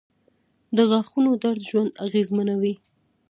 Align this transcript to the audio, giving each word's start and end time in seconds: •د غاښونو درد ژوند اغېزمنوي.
•د 0.75 0.77
غاښونو 0.89 1.31
درد 1.43 1.61
ژوند 1.69 1.89
اغېزمنوي. 2.05 2.73